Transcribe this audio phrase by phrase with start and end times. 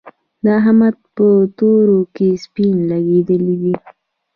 [0.43, 1.27] د احمد په
[1.57, 3.73] تورو کې سپين لګېدلي دي.